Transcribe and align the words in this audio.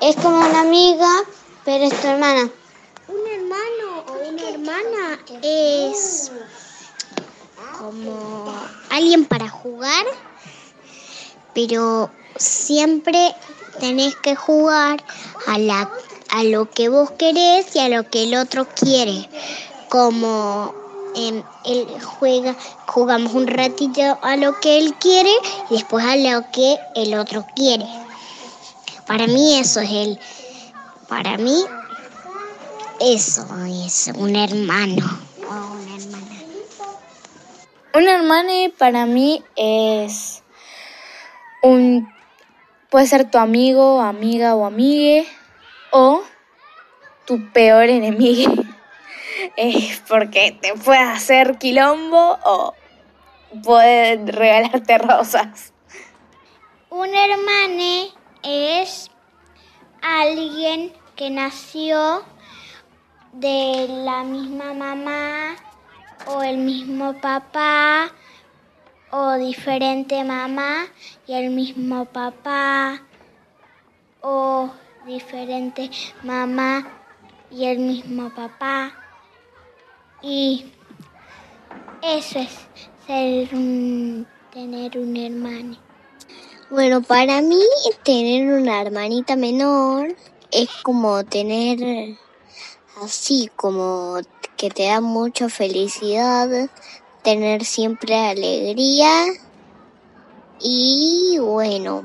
es 0.00 0.16
como 0.16 0.38
una 0.38 0.60
amiga, 0.60 1.08
pero 1.64 1.84
es 1.84 2.00
tu 2.00 2.06
hermana. 2.06 2.50
Un 3.08 3.26
hermano 3.26 4.04
o 4.08 4.28
una 4.28 4.48
hermana 4.50 5.18
es 5.42 6.30
como 7.78 8.52
alguien 8.90 9.24
para 9.24 9.48
jugar, 9.48 10.04
pero 11.54 12.10
siempre 12.36 13.34
tenés 13.80 14.16
que 14.16 14.36
jugar 14.36 15.02
a, 15.46 15.58
la, 15.58 15.90
a 16.30 16.44
lo 16.44 16.68
que 16.70 16.90
vos 16.90 17.10
querés 17.12 17.74
y 17.74 17.78
a 17.78 17.88
lo 17.88 18.08
que 18.10 18.24
el 18.24 18.34
otro 18.34 18.68
quiere. 18.68 19.28
Como 19.88 20.74
em, 21.14 21.42
él 21.64 21.86
juega, 22.04 22.54
jugamos 22.86 23.32
un 23.32 23.46
ratito 23.46 24.18
a 24.20 24.36
lo 24.36 24.60
que 24.60 24.78
él 24.78 24.94
quiere 25.00 25.32
y 25.70 25.74
después 25.74 26.04
a 26.04 26.16
lo 26.16 26.50
que 26.50 26.76
el 26.94 27.14
otro 27.14 27.46
quiere. 27.54 27.86
Para 29.08 29.26
mí 29.26 29.58
eso 29.58 29.80
es 29.80 29.90
el, 29.90 30.20
para 31.08 31.38
mí 31.38 31.64
eso 33.00 33.46
es 33.64 34.12
un 34.14 34.36
hermano 34.36 35.06
o 35.48 35.72
una 35.72 35.96
hermana. 35.96 36.36
Un 37.94 38.06
hermano 38.06 38.52
para 38.76 39.06
mí 39.06 39.42
es 39.56 40.42
un 41.62 42.06
puede 42.90 43.06
ser 43.06 43.30
tu 43.30 43.38
amigo, 43.38 44.02
amiga 44.02 44.54
o 44.54 44.66
amigue 44.66 45.26
o 45.90 46.22
tu 47.24 47.50
peor 47.52 47.84
enemigo. 47.84 48.52
Es 49.56 50.02
porque 50.08 50.52
te 50.60 50.74
puede 50.74 51.00
hacer 51.00 51.56
quilombo 51.56 52.38
o 52.44 52.74
puede 53.64 54.16
regalarte 54.30 54.98
rosas. 54.98 55.72
Un 56.90 57.14
hermano 57.14 58.17
alguien 60.48 60.92
que 61.14 61.28
nació 61.28 62.22
de 63.34 63.86
la 63.88 64.24
misma 64.24 64.72
mamá 64.72 65.56
o 66.26 66.42
el 66.42 66.56
mismo 66.56 67.20
papá 67.20 68.10
o 69.10 69.34
diferente 69.34 70.24
mamá 70.24 70.86
y 71.26 71.34
el 71.34 71.50
mismo 71.50 72.06
papá 72.06 73.02
o 74.22 74.70
diferente 75.06 75.90
mamá 76.22 76.86
y 77.50 77.66
el 77.66 77.80
mismo 77.80 78.30
papá 78.34 78.92
y 80.22 80.72
eso 82.02 82.38
es 82.38 82.58
ser 83.06 83.48
tener 84.50 84.98
un 84.98 85.16
hermano. 85.16 85.76
Bueno, 86.70 87.02
para 87.02 87.40
mí 87.40 87.62
tener 88.02 88.52
una 88.52 88.82
hermanita 88.82 89.36
menor 89.36 90.14
es 90.50 90.68
como 90.82 91.24
tener 91.24 92.16
así, 93.02 93.50
como 93.56 94.18
que 94.56 94.70
te 94.70 94.86
da 94.86 95.00
mucha 95.00 95.48
felicidad, 95.48 96.68
tener 97.22 97.64
siempre 97.64 98.14
alegría 98.16 99.26
y 100.60 101.38
bueno, 101.38 102.04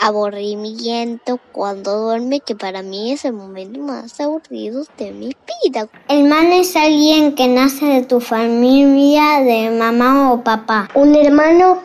aburrimiento 0.00 1.38
cuando 1.52 1.98
duerme, 1.98 2.40
que 2.40 2.54
para 2.54 2.82
mí 2.82 3.12
es 3.12 3.24
el 3.24 3.32
momento 3.32 3.80
más 3.80 4.20
aburrido 4.20 4.84
de 4.96 5.12
mi 5.12 5.36
vida. 5.64 5.88
Hermano 6.08 6.54
es 6.54 6.76
alguien 6.76 7.34
que 7.34 7.48
nace 7.48 7.84
de 7.84 8.02
tu 8.02 8.20
familia, 8.20 9.40
de 9.40 9.70
mamá 9.70 10.32
o 10.32 10.42
papá. 10.42 10.88
Un 10.94 11.14
hermano 11.14 11.82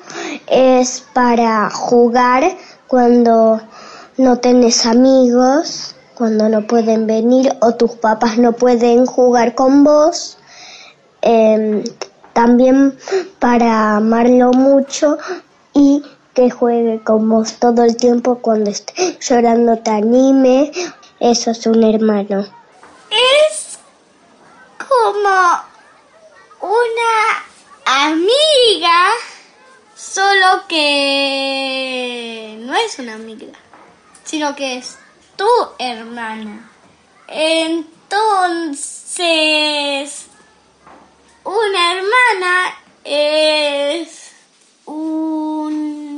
es 0.47 1.03
para 1.14 1.69
jugar 1.69 2.55
cuando 2.88 3.59
no 4.17 4.38
tenés 4.38 4.86
amigos, 4.86 5.95
cuando 6.15 6.48
no 6.49 6.67
pueden 6.67 7.08
venir 7.08 7.54
o 7.61 7.73
tus 7.76 7.92
papás 7.92 8.38
no 8.38 8.54
pueden 8.54 9.05
jugar 9.05 9.55
con 9.55 9.83
vos. 9.83 10.38
Eh, 11.21 11.83
también 12.33 12.98
para 13.39 13.95
amarlo 13.95 14.52
mucho 14.52 15.17
y 15.73 16.04
que 16.33 16.49
juegue 16.49 17.02
con 17.04 17.30
vos 17.30 17.54
todo 17.60 17.83
el 17.83 17.95
tiempo 17.95 18.39
cuando 18.39 18.71
esté 18.71 19.17
llorando 19.20 19.77
te 19.77 19.92
anime. 19.92 20.71
Eso 21.20 21.52
es 21.52 21.65
un 21.67 21.83
hermano. 21.83 22.45
Es 23.09 23.77
como 24.77 25.61
una 26.61 27.43
amiga, 27.86 29.09
solo 29.95 30.64
que 30.67 32.58
no 32.61 32.73
es 32.76 32.98
una 32.99 33.14
amiga, 33.14 33.48
sino 34.23 34.56
que 34.56 34.78
es 34.78 34.98
tu 35.36 35.48
hermana. 35.80 36.70
Entonces, 37.28 38.78
una 41.44 41.94
hermana 41.94 42.76
es 43.04 44.32
un 44.86 46.14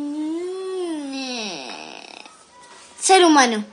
eh, 1.13 1.67
ser 2.99 3.25
humano. 3.25 3.63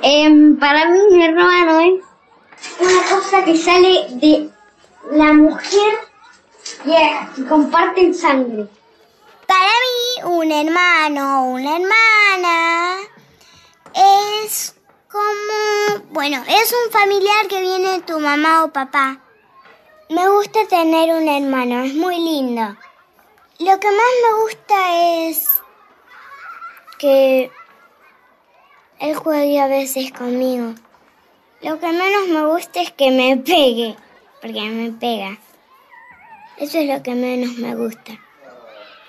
Em, 0.00 0.56
para 0.58 0.86
mí 0.86 0.98
mi 1.10 1.24
hermano 1.24 1.80
es 1.80 2.00
una 2.78 3.02
cosa 3.10 3.44
que 3.44 3.56
sale 3.56 4.06
de 4.10 4.48
la 5.12 5.32
mujer 5.32 5.98
que 6.84 7.44
comparten 7.48 8.14
sangre. 8.14 8.68
Para 9.46 9.60
mí 9.64 10.22
un 10.24 10.52
hermano 10.52 11.42
o 11.42 11.44
una 11.54 11.76
hermana 11.76 12.98
es 13.98 14.74
como, 15.10 16.04
bueno, 16.10 16.42
es 16.46 16.72
un 16.72 16.92
familiar 16.92 17.48
que 17.48 17.60
viene 17.60 18.02
tu 18.02 18.20
mamá 18.20 18.64
o 18.64 18.72
papá. 18.72 19.20
Me 20.08 20.28
gusta 20.28 20.66
tener 20.68 21.14
un 21.14 21.28
hermano, 21.28 21.82
es 21.82 21.94
muy 21.94 22.16
lindo. 22.16 22.76
Lo 23.58 23.80
que 23.80 23.88
más 23.88 24.14
me 24.22 24.42
gusta 24.42 25.28
es 25.28 25.48
que 26.98 27.50
él 29.00 29.14
juegue 29.16 29.60
a 29.60 29.66
veces 29.66 30.12
conmigo. 30.12 30.74
Lo 31.60 31.80
que 31.80 31.88
menos 31.88 32.28
me 32.28 32.46
gusta 32.46 32.80
es 32.80 32.92
que 32.92 33.10
me 33.10 33.36
pegue, 33.44 33.96
porque 34.40 34.60
me 34.60 34.92
pega. 34.92 35.38
Eso 36.56 36.78
es 36.78 36.88
lo 36.88 37.02
que 37.02 37.14
menos 37.14 37.56
me 37.56 37.74
gusta. 37.74 38.18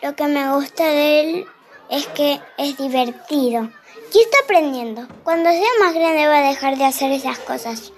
Lo 0.01 0.15
que 0.15 0.27
me 0.27 0.51
gusta 0.53 0.83
de 0.83 1.21
él 1.21 1.47
es 1.89 2.07
que 2.07 2.39
es 2.57 2.77
divertido. 2.77 3.69
Y 4.13 4.19
está 4.19 4.37
aprendiendo. 4.43 5.07
Cuando 5.23 5.49
sea 5.49 5.69
más 5.79 5.93
grande 5.93 6.27
va 6.27 6.39
a 6.39 6.49
dejar 6.49 6.77
de 6.77 6.85
hacer 6.85 7.11
esas 7.11 7.39
cosas. 7.39 7.91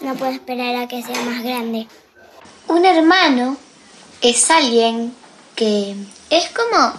No 0.00 0.14
puedo 0.14 0.32
esperar 0.32 0.76
a 0.76 0.88
que 0.88 1.02
sea 1.02 1.20
más 1.22 1.42
grande. 1.42 1.88
Un 2.68 2.84
hermano 2.84 3.56
es 4.20 4.50
alguien 4.50 5.14
que 5.54 5.96
es 6.30 6.50
como 6.50 6.92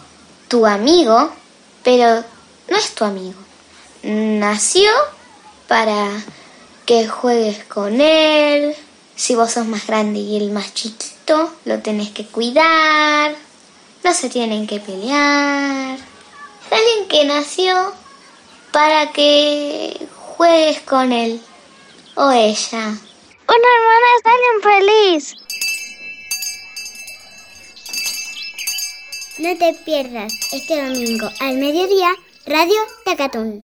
tu 0.48 0.66
amigo, 0.66 1.32
pero 1.84 2.24
no 2.70 2.78
es 2.78 2.96
tu 2.96 3.06
amigo. 3.06 3.40
Nació 4.04 4.90
para 5.68 6.10
que 6.86 7.08
juegues 7.08 7.64
con 7.66 8.02
él. 8.02 8.76
Si 9.16 9.36
vos 9.36 9.52
sos 9.52 9.66
más 9.68 9.88
grande 9.88 10.20
y 10.20 10.38
él 10.38 10.52
más 10.52 10.74
chiquito, 10.74 11.54
lo 11.66 11.80
tenés 11.80 12.10
que 12.12 12.26
cuidar. 12.26 13.36
No 14.04 14.14
se 14.14 14.30
tienen 14.30 14.68
que 14.68 14.80
pelear. 14.80 15.98
Es 16.70 16.78
alguien 16.78 17.08
que 17.08 17.26
nació 17.26 17.94
para 18.72 19.12
que 19.14 20.08
juegues 20.36 20.82
con 20.82 21.12
él 21.14 21.42
o 22.16 22.30
ella. 22.32 22.98
Una 23.48 23.68
hermana 23.78 24.08
es 24.18 24.24
alguien 24.26 24.62
feliz. 24.64 25.36
No 29.40 29.58
te 29.58 29.74
pierdas 29.86 30.34
este 30.52 30.82
domingo 30.84 31.30
al 31.40 31.56
mediodía 31.56 32.14
Radio 32.46 32.82
Tacatún. 33.06 33.56